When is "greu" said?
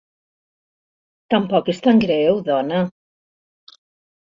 2.05-2.41